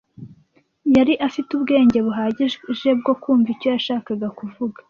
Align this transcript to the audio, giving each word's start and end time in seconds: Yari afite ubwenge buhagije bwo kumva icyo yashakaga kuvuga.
Yari 0.95 1.13
afite 1.27 1.49
ubwenge 1.57 1.97
buhagije 2.05 2.89
bwo 2.99 3.13
kumva 3.21 3.47
icyo 3.55 3.67
yashakaga 3.75 4.27
kuvuga. 4.37 4.79